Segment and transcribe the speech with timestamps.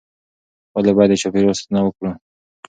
[0.73, 2.11] ولې باید د چاپیریال ساتنه وکړو؟